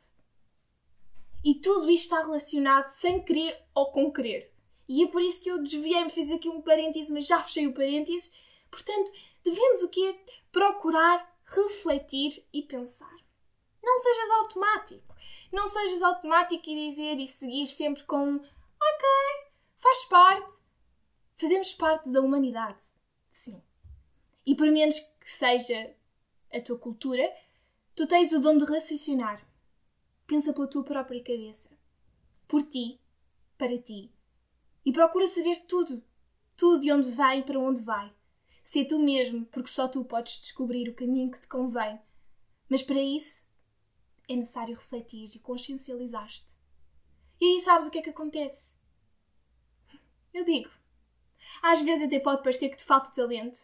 E 1.45 1.55
tudo 1.55 1.91
isto 1.91 2.05
está 2.05 2.21
relacionado 2.23 2.89
sem 2.89 3.23
querer 3.23 3.57
ou 3.75 3.93
com 3.93 4.13
querer. 4.13 4.53
E 4.89 5.05
é 5.05 5.07
por 5.09 5.21
isso 5.21 5.41
que 5.41 5.51
eu 5.51 5.63
desviei-me, 5.63 6.11
fiz 6.11 6.31
aqui 6.31 6.49
um 6.49 6.61
parênteses, 6.61 7.11
mas 7.11 7.27
já 7.27 7.43
fechei 7.43 7.67
o 7.67 7.75
parênteses. 7.75 8.33
Portanto, 8.71 9.13
devemos 9.45 9.83
o 9.83 9.89
quê? 9.89 10.19
Procurar 10.51 11.37
refletir 11.45 12.45
e 12.53 12.63
pensar. 12.63 13.17
Não 13.87 13.99
sejas 14.01 14.31
automático. 14.41 15.15
Não 15.53 15.69
sejas 15.69 16.03
automático 16.03 16.69
e 16.69 16.91
dizer 16.91 17.21
e 17.21 17.27
seguir 17.29 17.69
sempre 17.69 18.03
com 18.03 18.35
ok, 18.35 19.09
faz 19.79 20.05
parte. 20.07 20.61
Fazemos 21.37 21.73
parte 21.73 22.09
da 22.09 22.21
humanidade. 22.21 22.83
Sim. 23.31 23.63
E 24.45 24.57
por 24.57 24.67
menos 24.73 24.99
que 24.99 25.31
seja 25.31 25.95
a 26.53 26.61
tua 26.61 26.77
cultura, 26.77 27.33
tu 27.95 28.09
tens 28.09 28.33
o 28.33 28.41
dom 28.41 28.57
de 28.57 28.65
raciocinar. 28.65 29.47
Pensa 30.27 30.53
pela 30.53 30.67
tua 30.67 30.83
própria 30.83 31.23
cabeça. 31.23 31.71
Por 32.49 32.63
ti, 32.65 33.01
para 33.57 33.79
ti. 33.79 34.13
E 34.85 34.93
procura 34.93 35.29
saber 35.29 35.61
tudo. 35.67 36.03
Tudo 36.57 36.81
de 36.81 36.91
onde 36.91 37.11
vai 37.13 37.39
e 37.39 37.43
para 37.45 37.61
onde 37.61 37.83
vai. 37.83 38.13
Ser 38.65 38.87
tu 38.87 38.99
mesmo, 38.99 39.47
porque 39.47 39.71
só 39.71 39.87
tu 39.87 40.05
podes 40.05 40.41
descobrir 40.41 40.89
o 40.89 40.95
caminho 40.95 41.31
que 41.31 41.41
te 41.41 41.47
convém. 41.47 42.01
Mas 42.69 42.83
para 42.83 43.01
isso, 43.01 43.46
é 44.29 44.37
necessário 44.37 44.77
refletir 44.77 45.29
e 45.35 45.39
consciencializar-te. 45.39 46.57
E 47.41 47.45
aí 47.45 47.61
sabes 47.61 47.87
o 47.87 47.91
que 47.91 47.99
é 47.99 48.03
que 48.03 48.11
acontece? 48.11 48.75
Eu 50.33 50.45
digo, 50.45 50.71
às 51.63 51.81
vezes 51.81 52.07
até 52.07 52.19
pode 52.19 52.43
parecer 52.43 52.69
que 52.69 52.77
te 52.77 52.85
falta 52.85 53.11
talento, 53.11 53.61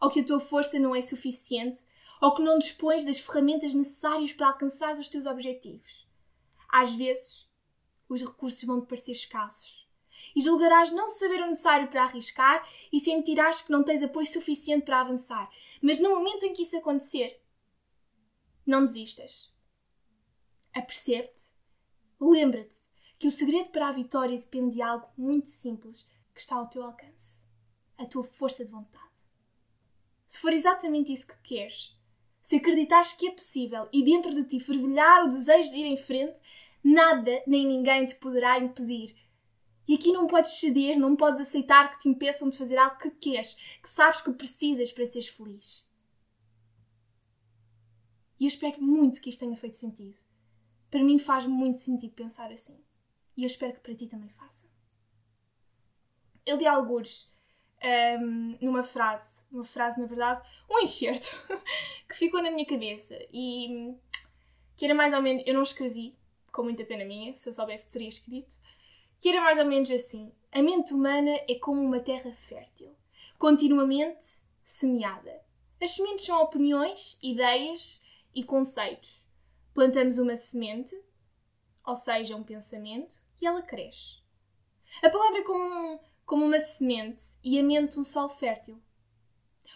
ou 0.00 0.10
que 0.10 0.20
a 0.20 0.24
tua 0.24 0.40
força 0.40 0.78
não 0.78 0.94
é 0.94 1.02
suficiente, 1.02 1.84
ou 2.20 2.34
que 2.34 2.42
não 2.42 2.58
dispões 2.58 3.04
das 3.04 3.18
ferramentas 3.18 3.74
necessárias 3.74 4.32
para 4.32 4.48
alcançar 4.48 4.92
os 4.98 5.08
teus 5.08 5.26
objetivos. 5.26 6.06
Às 6.68 6.94
vezes, 6.94 7.48
os 8.08 8.22
recursos 8.22 8.62
vão 8.64 8.80
te 8.80 8.86
parecer 8.86 9.12
escassos 9.12 9.84
e 10.34 10.40
julgarás 10.40 10.90
não 10.90 11.08
saber 11.08 11.42
o 11.42 11.46
necessário 11.46 11.88
para 11.88 12.04
arriscar 12.04 12.66
e 12.92 12.98
sentirás 13.00 13.60
que 13.60 13.70
não 13.70 13.84
tens 13.84 14.02
apoio 14.02 14.26
suficiente 14.26 14.84
para 14.84 15.00
avançar. 15.00 15.50
Mas 15.82 15.98
no 15.98 16.10
momento 16.10 16.44
em 16.44 16.52
que 16.52 16.62
isso 16.62 16.76
acontecer, 16.76 17.40
não 18.66 18.84
desistas 18.84 19.53
apercebe-te, 20.74 21.44
lembra-te 22.20 22.76
que 23.18 23.28
o 23.28 23.30
segredo 23.30 23.70
para 23.70 23.88
a 23.88 23.92
vitória 23.92 24.36
depende 24.36 24.76
de 24.76 24.82
algo 24.82 25.08
muito 25.16 25.48
simples 25.48 26.08
que 26.34 26.40
está 26.40 26.56
ao 26.56 26.68
teu 26.68 26.82
alcance: 26.82 27.40
a 27.96 28.04
tua 28.04 28.24
força 28.24 28.64
de 28.64 28.70
vontade. 28.70 29.04
Se 30.26 30.40
for 30.40 30.52
exatamente 30.52 31.12
isso 31.12 31.26
que 31.26 31.38
queres, 31.42 31.96
se 32.40 32.56
acreditares 32.56 33.12
que 33.12 33.28
é 33.28 33.30
possível 33.30 33.88
e 33.92 34.04
dentro 34.04 34.34
de 34.34 34.44
ti 34.44 34.60
fervilhar 34.60 35.24
o 35.24 35.28
desejo 35.28 35.70
de 35.70 35.78
ir 35.78 35.86
em 35.86 35.96
frente, 35.96 36.36
nada 36.82 37.42
nem 37.46 37.66
ninguém 37.66 38.04
te 38.06 38.16
poderá 38.16 38.58
impedir. 38.58 39.16
E 39.86 39.94
aqui 39.94 40.12
não 40.12 40.26
podes 40.26 40.52
ceder, 40.52 40.98
não 40.98 41.14
podes 41.14 41.40
aceitar 41.40 41.90
que 41.92 42.00
te 42.00 42.08
impeçam 42.08 42.48
de 42.48 42.56
fazer 42.56 42.76
algo 42.76 42.98
que 42.98 43.10
queres, 43.10 43.54
que 43.82 43.88
sabes 43.88 44.20
que 44.20 44.32
precisas 44.32 44.90
para 44.90 45.06
seres 45.06 45.28
feliz. 45.28 45.88
E 48.40 48.44
eu 48.44 48.48
espero 48.48 48.82
muito 48.82 49.20
que 49.20 49.28
isto 49.28 49.40
tenha 49.40 49.56
feito 49.56 49.76
sentido. 49.76 50.18
Para 50.94 51.02
mim 51.02 51.18
faz 51.18 51.44
muito 51.44 51.80
sentido 51.80 52.14
pensar 52.14 52.52
assim. 52.52 52.78
E 53.36 53.42
eu 53.42 53.46
espero 53.46 53.72
que 53.72 53.80
para 53.80 53.96
ti 53.96 54.06
também 54.06 54.28
faça. 54.28 54.64
Eu 56.46 56.56
li 56.56 56.68
algures 56.68 57.34
um, 58.20 58.56
numa 58.60 58.84
frase, 58.84 59.40
uma 59.50 59.64
frase 59.64 60.00
na 60.00 60.06
verdade, 60.06 60.48
um 60.70 60.78
enxerto 60.78 61.36
que 62.08 62.14
ficou 62.14 62.40
na 62.40 62.48
minha 62.48 62.64
cabeça 62.64 63.18
e 63.32 63.92
que 64.76 64.84
era 64.84 64.94
mais 64.94 65.12
ou 65.12 65.20
menos, 65.20 65.42
eu 65.44 65.54
não 65.54 65.64
escrevi, 65.64 66.14
com 66.52 66.62
muita 66.62 66.84
pena 66.84 67.04
minha, 67.04 67.34
se 67.34 67.48
eu 67.48 67.52
soubesse 67.52 67.88
teria 67.88 68.08
escrito, 68.08 68.54
que 69.18 69.30
era 69.30 69.40
mais 69.40 69.58
ou 69.58 69.66
menos 69.66 69.90
assim: 69.90 70.30
a 70.52 70.62
mente 70.62 70.94
humana 70.94 71.40
é 71.48 71.56
como 71.56 71.82
uma 71.82 71.98
terra 71.98 72.30
fértil, 72.32 72.94
continuamente 73.36 74.24
semeada. 74.62 75.42
As 75.82 75.90
sementes 75.90 76.24
são 76.24 76.40
opiniões, 76.40 77.18
ideias 77.20 78.00
e 78.32 78.44
conceitos 78.44 79.23
Plantamos 79.74 80.18
uma 80.18 80.36
semente, 80.36 80.96
ou 81.84 81.96
seja, 81.96 82.36
um 82.36 82.44
pensamento, 82.44 83.20
e 83.42 83.46
ela 83.46 83.60
cresce. 83.60 84.22
A 85.02 85.10
palavra 85.10 85.40
é 85.40 85.42
como, 85.42 86.00
como 86.24 86.46
uma 86.46 86.60
semente 86.60 87.24
e 87.42 87.58
a 87.58 87.62
mente 87.62 87.98
um 87.98 88.04
solo 88.04 88.28
fértil. 88.28 88.80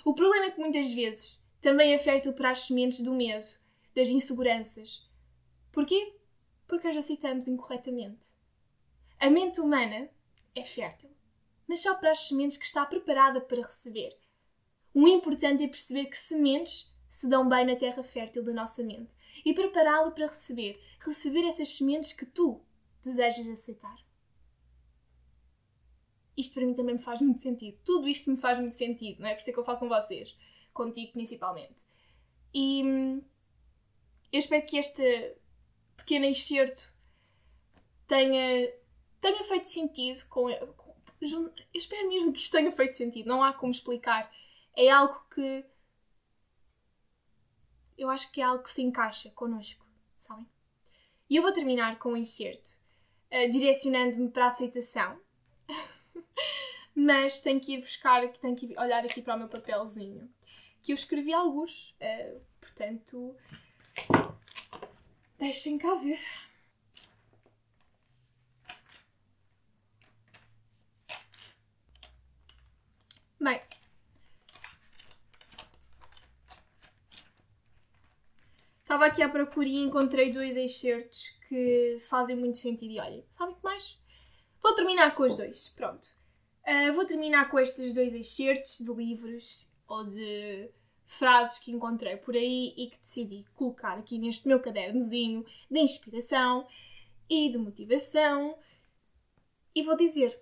O 0.05 0.14
problema 0.14 0.47
é 0.47 0.50
que 0.52 0.61
muitas 0.61 0.93
vezes 0.93 1.43
também 1.61 1.93
é 1.93 1.99
fértil 1.99 2.33
para 2.33 2.50
as 2.50 2.61
sementes 2.61 3.00
do 3.00 3.12
medo, 3.12 3.45
das 3.93 4.09
inseguranças. 4.09 5.11
Porquê? 5.73 6.14
Porque 6.69 6.87
as 6.87 6.97
aceitamos 6.97 7.49
incorretamente. 7.49 8.25
A 9.19 9.28
mente 9.28 9.61
humana 9.61 10.09
é 10.55 10.62
fértil, 10.62 11.11
mas 11.67 11.83
só 11.83 11.97
para 11.97 12.12
as 12.12 12.28
sementes 12.28 12.57
que 12.57 12.64
está 12.64 12.87
preparada 12.87 13.40
para 13.40 13.62
receber. 13.62 14.17
O 14.95 15.09
importante 15.09 15.64
é 15.64 15.69
perceber 15.69 16.07
que 16.07 16.17
sementes 16.17 16.95
se 17.09 17.28
dão 17.28 17.49
bem 17.49 17.67
na 17.67 17.75
terra 17.75 18.02
fértil 18.02 18.45
da 18.45 18.52
nossa 18.52 18.83
mente 18.83 19.11
e 19.45 19.54
prepará-lo 19.54 20.12
para 20.12 20.26
receber, 20.26 20.80
receber 21.00 21.47
essas 21.47 21.68
sementes 21.71 22.12
que 22.12 22.26
tu 22.26 22.61
desejas 23.02 23.47
aceitar. 23.49 23.97
Isto 26.37 26.54
para 26.54 26.66
mim 26.66 26.75
também 26.75 26.95
me 26.95 27.02
faz 27.02 27.21
muito 27.21 27.40
sentido. 27.40 27.78
Tudo 27.85 28.09
isto 28.09 28.30
me 28.30 28.37
faz 28.37 28.59
muito 28.59 28.75
sentido, 28.75 29.21
não 29.21 29.28
é? 29.28 29.35
Por 29.35 29.40
isso 29.40 29.50
é 29.50 29.52
que 29.52 29.59
eu 29.59 29.64
falo 29.64 29.78
com 29.78 29.88
vocês, 29.88 30.37
contigo 30.73 31.12
principalmente. 31.12 31.83
E 32.54 32.83
hum, 32.85 33.23
eu 34.33 34.38
espero 34.38 34.64
que 34.64 34.78
este 34.78 35.37
pequeno 35.97 36.26
excerto 36.26 36.92
tenha, 38.07 38.73
tenha 39.21 39.45
feito 39.45 39.68
sentido 39.68 40.25
com, 40.28 40.49
com. 40.76 40.95
Eu 41.21 41.52
espero 41.75 42.09
mesmo 42.09 42.33
que 42.33 42.38
isto 42.38 42.52
tenha 42.52 42.71
feito 42.71 42.97
sentido. 42.97 43.26
Não 43.26 43.42
há 43.42 43.52
como 43.52 43.73
explicar. 43.73 44.30
É 44.76 44.88
algo 44.88 45.21
que 45.35 45.64
eu 47.99 48.09
acho 48.09 48.31
que 48.31 48.40
é 48.40 48.45
algo 48.45 48.62
que 48.62 48.71
se 48.71 48.81
encaixa 48.81 49.28
connosco, 49.31 49.85
sabem? 50.21 50.47
E 51.28 51.37
eu 51.37 51.43
vou 51.43 51.52
terminar 51.52 51.99
com 51.99 52.12
um 52.12 52.17
enxerto 52.17 52.71
uh, 53.33 53.50
direcionando-me 53.50 54.31
para 54.31 54.45
a 54.45 54.49
aceitação. 54.49 55.21
Mas 56.95 57.40
tenho 57.40 57.61
que 57.61 57.75
ir 57.75 57.81
buscar, 57.81 58.26
tenho 58.35 58.57
que 58.57 58.78
olhar 58.78 59.05
aqui 59.05 59.21
para 59.21 59.35
o 59.35 59.38
meu 59.38 59.49
papelzinho. 59.49 60.33
Que 60.83 60.93
eu 60.93 60.95
escrevi 60.95 61.35
alguns, 61.35 61.90
uh, 62.00 62.40
portanto, 62.61 63.37
deixem 65.38 65.76
cá 65.76 65.95
ver. 65.97 66.21
Bem, 73.40 73.62
estava 78.83 78.98
aqui 79.09 79.23
à 79.23 79.29
procura 79.29 79.69
e 79.69 79.77
encontrei 79.77 80.33
dois 80.33 80.57
excertos 80.57 81.31
que 81.49 81.99
fazem 82.09 82.37
muito 82.37 82.59
sentido. 82.59 82.93
E 82.93 83.00
olha, 83.00 83.25
sabem 83.37 83.55
que 83.55 83.65
mais? 83.65 83.99
Vou 84.62 84.75
terminar 84.75 85.15
com 85.15 85.25
os 85.25 85.37
dois. 85.37 85.69
Pronto. 85.71 86.07
Uh, 86.67 86.93
vou 86.93 87.05
terminar 87.05 87.49
com 87.49 87.59
estes 87.59 87.95
dois 87.95 88.15
excertos 88.15 88.79
de 88.79 88.93
livros 88.93 89.67
ou 89.87 90.05
de 90.05 90.71
frases 91.05 91.59
que 91.59 91.73
encontrei 91.73 92.17
por 92.17 92.35
aí 92.35 92.75
e 92.77 92.91
que 92.91 92.99
decidi 92.99 93.47
colocar 93.55 93.99
aqui 93.99 94.19
neste 94.19 94.47
meu 94.47 94.61
cadernozinho 94.61 95.45
de 95.71 95.81
inspiração 95.81 96.67
e 97.29 97.50
de 97.50 97.59
motivação. 97.59 98.59
E 99.75 99.83
vou 99.83 99.97
dizer 99.97 100.38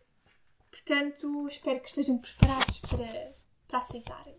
Portanto, 0.76 1.46
espero 1.48 1.80
que 1.80 1.88
estejam 1.88 2.18
preparados 2.18 2.80
para, 2.80 3.34
para 3.66 3.78
aceitarem. 3.78 4.36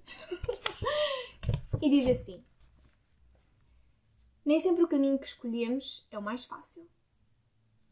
e 1.82 1.90
diz 1.90 2.08
assim: 2.08 2.44
Nem 4.48 4.62
sempre 4.62 4.82
o 4.82 4.88
caminho 4.88 5.20
que 5.20 5.26
escolhemos 5.26 6.08
é 6.10 6.18
o 6.18 6.22
mais 6.22 6.46
fácil. 6.46 6.88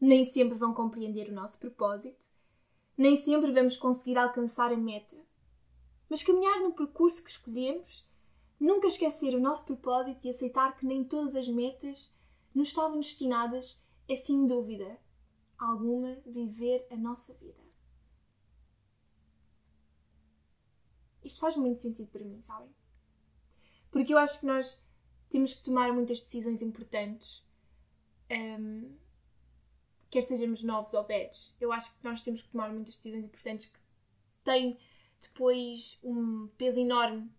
Nem 0.00 0.24
sempre 0.24 0.56
vão 0.56 0.72
compreender 0.72 1.28
o 1.28 1.34
nosso 1.34 1.58
propósito. 1.58 2.24
Nem 2.96 3.14
sempre 3.14 3.52
vamos 3.52 3.76
conseguir 3.76 4.16
alcançar 4.16 4.72
a 4.72 4.76
meta. 4.76 5.18
Mas 6.08 6.22
caminhar 6.22 6.60
no 6.60 6.72
percurso 6.72 7.22
que 7.22 7.28
escolhemos, 7.28 8.08
nunca 8.58 8.86
esquecer 8.86 9.34
o 9.34 9.38
nosso 9.38 9.66
propósito 9.66 10.26
e 10.26 10.30
aceitar 10.30 10.74
que 10.78 10.86
nem 10.86 11.04
todas 11.04 11.36
as 11.36 11.46
metas 11.46 12.10
nos 12.54 12.68
estavam 12.68 13.00
destinadas 13.00 13.84
é, 14.08 14.16
sem 14.16 14.46
dúvida 14.46 14.98
alguma, 15.58 16.16
viver 16.24 16.86
a 16.90 16.96
nossa 16.96 17.34
vida. 17.34 17.62
Isto 21.22 21.38
faz 21.38 21.54
muito 21.54 21.82
sentido 21.82 22.08
para 22.08 22.24
mim, 22.24 22.40
sabem? 22.40 22.74
Porque 23.90 24.14
eu 24.14 24.18
acho 24.18 24.40
que 24.40 24.46
nós 24.46 24.85
temos 25.30 25.54
que 25.54 25.62
tomar 25.62 25.92
muitas 25.92 26.20
decisões 26.20 26.62
importantes, 26.62 27.44
um, 28.30 28.96
quer 30.10 30.22
sejamos 30.22 30.62
novos 30.62 30.94
ou 30.94 31.04
velhos. 31.04 31.54
Eu 31.60 31.72
acho 31.72 31.96
que 31.96 32.04
nós 32.04 32.22
temos 32.22 32.42
que 32.42 32.48
tomar 32.48 32.72
muitas 32.72 32.96
decisões 32.96 33.24
importantes 33.24 33.66
que 33.66 33.78
têm 34.44 34.78
depois 35.20 35.98
um 36.02 36.48
peso 36.56 36.78
enorme 36.78 37.30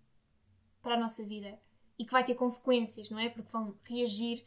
para 0.82 0.96
a 0.96 1.00
nossa 1.00 1.24
vida 1.24 1.60
e 1.98 2.06
que 2.06 2.12
vai 2.12 2.24
ter 2.24 2.36
consequências, 2.36 3.10
não 3.10 3.20
é? 3.20 3.30
Porque 3.30 3.52
vão 3.52 3.76
reagir 3.84 4.46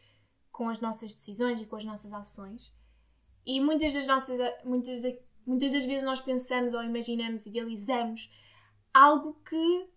com 0.53 0.69
as 0.69 0.81
nossas 0.81 1.15
decisões 1.15 1.61
e 1.61 1.67
com 1.67 1.77
as 1.77 1.85
nossas 1.85 2.13
ações. 2.13 2.73
E 3.45 3.61
muitas 3.61 3.95
das 3.95 4.07
nossas 4.07 4.39
muitas, 4.65 5.01
de, 5.01 5.19
muitas 5.47 5.73
das 5.73 5.85
vezes 5.85 6.05
nós 6.05 6.21
pensamos 6.21 6.75
ou 6.75 6.83
imaginamos, 6.83 7.47
idealizamos 7.47 8.31
algo 8.93 9.35
que 9.45 9.89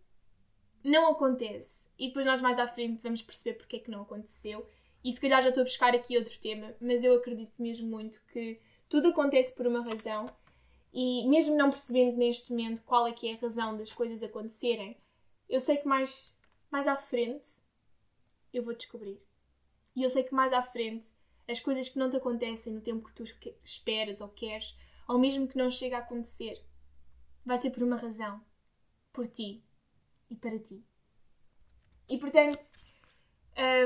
não 0.83 1.11
acontece. 1.11 1.82
E 1.97 2.07
depois 2.07 2.25
nós 2.25 2.41
mais 2.41 2.59
à 2.59 2.67
frente 2.67 3.01
vamos 3.01 3.21
perceber 3.21 3.57
porque 3.57 3.77
é 3.77 3.79
que 3.79 3.91
não 3.91 4.01
aconteceu. 4.01 4.67
E 5.03 5.11
se 5.11 5.19
calhar 5.19 5.41
já 5.41 5.49
estou 5.49 5.61
a 5.61 5.65
buscar 5.65 5.93
aqui 5.93 6.17
outro 6.17 6.37
tema, 6.39 6.73
mas 6.79 7.03
eu 7.03 7.13
acredito 7.13 7.53
mesmo 7.59 7.87
muito 7.87 8.23
que 8.31 8.59
tudo 8.89 9.09
acontece 9.09 9.53
por 9.53 9.67
uma 9.67 9.83
razão 9.83 10.33
e 10.93 11.27
mesmo 11.27 11.57
não 11.57 11.69
percebendo 11.69 12.17
neste 12.17 12.51
momento 12.51 12.83
qual 12.83 13.07
é 13.07 13.11
que 13.11 13.27
é 13.27 13.33
a 13.33 13.37
razão 13.37 13.75
das 13.75 13.91
coisas 13.91 14.23
acontecerem, 14.23 14.95
eu 15.49 15.59
sei 15.59 15.77
que 15.77 15.87
mais, 15.87 16.37
mais 16.71 16.87
à 16.87 16.95
frente 16.95 17.49
eu 18.53 18.63
vou 18.63 18.75
descobrir. 18.75 19.19
E 19.95 20.03
eu 20.03 20.09
sei 20.09 20.23
que 20.23 20.33
mais 20.33 20.53
à 20.53 20.61
frente 20.61 21.07
as 21.47 21.59
coisas 21.59 21.89
que 21.89 21.99
não 21.99 22.09
te 22.09 22.17
acontecem 22.17 22.71
no 22.71 22.81
tempo 22.81 23.05
que 23.05 23.13
tu 23.13 23.23
esperas 23.63 24.21
ou 24.21 24.29
queres, 24.29 24.77
ou 25.07 25.19
mesmo 25.19 25.47
que 25.47 25.57
não 25.57 25.69
chegue 25.69 25.95
a 25.95 25.99
acontecer, 25.99 26.63
vai 27.45 27.57
ser 27.57 27.71
por 27.71 27.83
uma 27.83 27.97
razão 27.97 28.41
por 29.11 29.27
ti 29.27 29.63
e 30.29 30.35
para 30.35 30.57
ti. 30.59 30.83
E 32.09 32.17
portanto, 32.17 32.65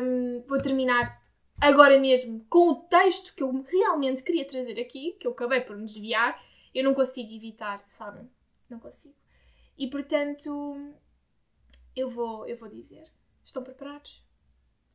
um, 0.02 0.40
vou 0.48 0.62
terminar 0.62 1.22
agora 1.60 2.00
mesmo 2.00 2.46
com 2.50 2.70
o 2.70 2.76
texto 2.76 3.34
que 3.34 3.44
eu 3.44 3.62
realmente 3.64 4.24
queria 4.24 4.48
trazer 4.48 4.80
aqui, 4.80 5.14
que 5.20 5.28
eu 5.28 5.32
acabei 5.32 5.62
por 5.62 5.76
me 5.76 5.86
desviar. 5.86 6.42
Eu 6.74 6.84
não 6.84 6.94
consigo 6.94 7.32
evitar, 7.34 7.84
sabem? 7.90 8.30
Não 8.70 8.80
consigo. 8.80 9.16
E 9.78 9.90
portanto, 9.90 10.94
eu 11.96 12.10
vou, 12.10 12.48
eu 12.48 12.56
vou 12.58 12.70
dizer: 12.70 13.12
estão 13.44 13.64
preparados? 13.64 14.24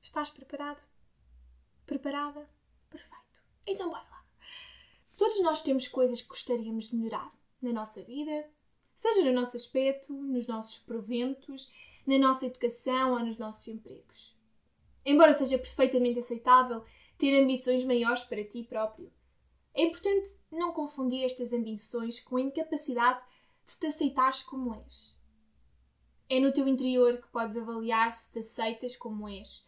Estás 0.01 0.31
preparado? 0.31 0.81
Preparada? 1.87 2.49
Perfeito. 2.91 3.23
Então 3.67 3.91
bora 3.91 4.03
lá. 4.11 4.25
Todos 5.17 5.41
nós 5.43 5.63
temos 5.63 5.87
coisas 5.87 6.21
que 6.21 6.29
gostaríamos 6.29 6.89
de 6.89 6.97
melhorar 6.97 7.33
na 7.61 7.73
nossa 7.73 8.03
vida, 8.03 8.51
seja 8.97 9.25
no 9.25 9.33
nosso 9.33 9.57
aspecto, 9.57 10.13
nos 10.13 10.47
nossos 10.47 10.79
proventos, 10.79 11.71
na 12.07 12.19
nossa 12.19 12.47
educação 12.47 13.13
ou 13.13 13.21
nos 13.21 13.39
nossos 13.39 13.67
empregos. 13.69 14.37
Embora 15.05 15.35
seja 15.35 15.59
perfeitamente 15.59 16.19
aceitável 16.19 16.85
ter 17.19 17.41
ambições 17.41 17.85
maiores 17.85 18.23
para 18.25 18.45
ti 18.45 18.65
próprio, 18.65 19.13
é 19.75 19.85
importante 19.85 20.29
não 20.51 20.73
confundir 20.73 21.25
estas 21.25 21.53
ambições 21.53 22.21
com 22.21 22.37
a 22.37 22.41
incapacidade 22.41 23.25
de 23.67 23.77
te 23.79 23.87
aceitares 23.87 24.43
como 24.43 24.75
és. 24.75 25.17
É 26.29 26.39
no 26.39 26.53
teu 26.53 26.69
interior 26.69 27.19
que 27.19 27.29
podes 27.29 27.57
avaliar 27.57 28.13
se 28.13 28.31
te 28.31 28.41
aceitas 28.41 28.97
como 28.97 29.29
és. 29.29 29.67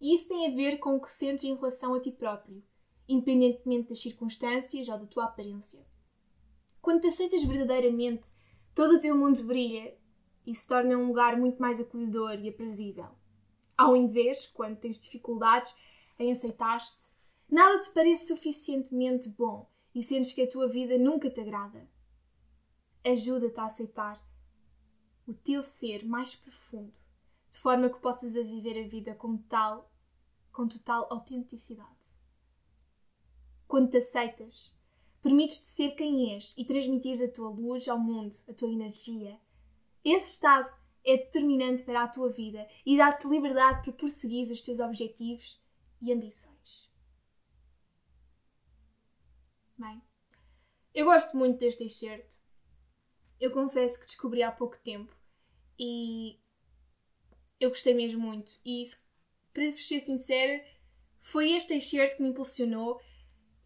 E 0.00 0.14
isso 0.14 0.28
tem 0.28 0.46
a 0.46 0.54
ver 0.54 0.78
com 0.78 0.96
o 0.96 1.00
que 1.00 1.10
sentes 1.10 1.44
em 1.44 1.54
relação 1.54 1.94
a 1.94 2.00
ti 2.00 2.10
próprio, 2.10 2.62
independentemente 3.08 3.88
das 3.88 4.00
circunstâncias 4.00 4.88
ou 4.88 4.98
da 4.98 5.06
tua 5.06 5.24
aparência. 5.24 5.86
Quando 6.82 7.00
te 7.00 7.08
aceitas 7.08 7.42
verdadeiramente 7.42 8.24
todo 8.74 8.96
o 8.96 9.00
teu 9.00 9.16
mundo 9.16 9.42
brilha 9.42 9.96
e 10.46 10.54
se 10.54 10.66
torna 10.66 10.96
um 10.96 11.08
lugar 11.08 11.36
muito 11.36 11.60
mais 11.60 11.80
acolhedor 11.80 12.38
e 12.40 12.48
aprazível. 12.48 13.08
Ao 13.76 13.96
invés, 13.96 14.46
quando 14.46 14.78
tens 14.78 14.98
dificuldades 14.98 15.74
em 16.18 16.32
aceitar-te, 16.32 16.96
nada 17.50 17.82
te 17.82 17.90
parece 17.90 18.28
suficientemente 18.28 19.28
bom 19.28 19.68
e 19.94 20.02
sentes 20.02 20.32
que 20.32 20.42
a 20.42 20.48
tua 20.48 20.68
vida 20.68 20.96
nunca 20.96 21.28
te 21.28 21.40
agrada. 21.40 21.88
Ajuda-te 23.04 23.60
a 23.60 23.66
aceitar 23.66 24.24
o 25.26 25.34
teu 25.34 25.62
ser 25.62 26.04
mais 26.06 26.36
profundo, 26.36 26.94
de 27.50 27.58
forma 27.58 27.90
que 27.90 27.98
possas 27.98 28.36
a 28.36 28.42
viver 28.42 28.84
a 28.84 28.88
vida 28.88 29.14
com 29.14 29.36
tal, 29.36 29.90
com 30.52 30.68
total 30.68 31.06
autenticidade. 31.10 31.90
Quando 33.66 33.90
te 33.90 33.96
aceitas, 33.96 34.76
Permites-te 35.26 35.66
ser 35.66 35.90
quem 35.96 36.34
és 36.36 36.54
e 36.56 36.64
transmitires 36.64 37.20
a 37.20 37.26
tua 37.28 37.48
luz 37.48 37.88
ao 37.88 37.98
mundo, 37.98 38.36
a 38.48 38.52
tua 38.52 38.70
energia. 38.70 39.36
Esse 40.08 40.34
estado 40.34 40.72
é 41.04 41.16
determinante 41.16 41.82
para 41.82 42.04
a 42.04 42.08
tua 42.08 42.30
vida 42.30 42.64
e 42.86 42.96
dá-te 42.96 43.26
liberdade 43.26 43.82
para 43.82 43.92
prosseguir 43.92 44.48
os 44.52 44.62
teus 44.62 44.78
objetivos 44.78 45.60
e 46.00 46.12
ambições. 46.12 46.88
Bem, 49.76 50.00
eu 50.94 51.06
gosto 51.06 51.36
muito 51.36 51.58
deste 51.58 51.82
excerto. 51.82 52.38
Eu 53.40 53.50
confesso 53.50 53.98
que 53.98 54.06
descobri 54.06 54.44
há 54.44 54.52
pouco 54.52 54.78
tempo 54.78 55.12
e 55.76 56.38
eu 57.58 57.70
gostei 57.70 57.92
mesmo 57.92 58.20
muito. 58.20 58.52
E 58.64 58.88
para 59.52 59.72
ser 59.72 59.98
sincera, 59.98 60.64
foi 61.18 61.50
este 61.50 61.74
excerto 61.74 62.16
que 62.16 62.22
me 62.22 62.28
impulsionou 62.28 63.00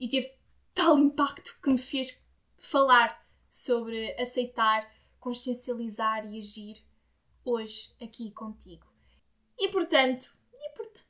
e 0.01 0.09
teve 0.09 0.35
tal 0.73 0.99
impacto 0.99 1.61
que 1.63 1.69
me 1.69 1.77
fez 1.77 2.27
falar 2.57 3.29
sobre 3.51 4.19
aceitar, 4.19 4.91
consciencializar 5.21 6.27
e 6.33 6.39
agir 6.39 6.85
hoje 7.45 7.95
aqui 8.03 8.31
contigo. 8.33 8.87
E 9.59 9.69
portanto, 9.69 10.35
e 10.53 10.77
portanto, 10.77 11.05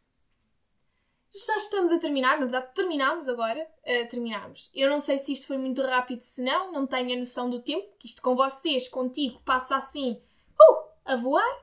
já 1.33 1.57
estamos 1.57 1.93
a 1.93 1.99
terminar, 1.99 2.33
na 2.33 2.47
verdade 2.47 2.75
terminamos 2.75 3.29
agora, 3.29 3.63
uh, 3.63 4.09
terminamos. 4.09 4.71
Eu 4.75 4.91
não 4.91 5.01
sei 5.01 5.19
se 5.19 5.33
isto 5.33 5.47
foi 5.47 5.57
muito 5.57 5.81
rápido, 5.81 6.23
se 6.23 6.43
não, 6.43 6.73
não 6.73 6.87
tenho 6.87 7.15
a 7.15 7.19
noção 7.19 7.49
do 7.49 7.63
tempo, 7.63 7.97
que 7.99 8.07
isto 8.07 8.21
com 8.21 8.35
vocês, 8.35 8.89
contigo, 8.89 9.41
passa 9.45 9.77
assim, 9.77 10.21
uh, 10.61 10.89
a 11.05 11.17
voar. 11.17 11.63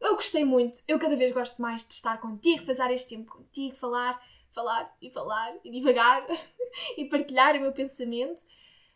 Eu 0.00 0.16
gostei 0.16 0.44
muito, 0.44 0.82
eu 0.86 0.98
cada 0.98 1.16
vez 1.16 1.32
gosto 1.32 1.62
mais 1.62 1.86
de 1.86 1.94
estar 1.94 2.20
contigo, 2.20 2.66
passar 2.66 2.92
este 2.92 3.16
tempo 3.16 3.30
contigo, 3.30 3.76
falar, 3.76 4.20
falar 4.52 4.94
e 5.00 5.08
falar 5.10 5.54
e 5.64 5.70
divagar. 5.70 6.26
e 6.96 7.04
partilhar 7.06 7.56
o 7.56 7.60
meu 7.60 7.72
pensamento, 7.72 8.42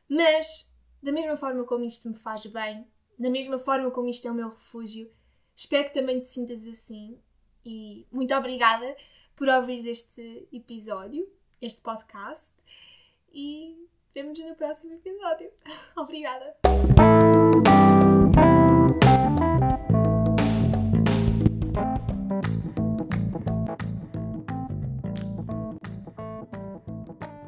mas 0.08 0.67
da 1.02 1.12
mesma 1.12 1.36
forma 1.36 1.64
como 1.64 1.84
isto 1.84 2.08
me 2.08 2.14
faz 2.14 2.46
bem, 2.46 2.86
da 3.18 3.30
mesma 3.30 3.58
forma 3.58 3.90
como 3.90 4.08
isto 4.08 4.26
é 4.26 4.30
o 4.30 4.34
meu 4.34 4.50
refúgio, 4.50 5.10
espero 5.54 5.84
que 5.84 5.94
também 5.94 6.20
te 6.20 6.28
sintas 6.28 6.66
assim 6.66 7.18
e 7.64 8.06
muito 8.10 8.34
obrigada 8.34 8.96
por 9.36 9.48
ouvir 9.48 9.86
este 9.86 10.48
episódio, 10.52 11.28
este 11.60 11.80
podcast. 11.80 12.52
e 13.32 13.88
vemos 14.14 14.38
no 14.38 14.54
próximo 14.54 14.94
episódio. 14.94 15.50
Obrigada! 15.96 16.56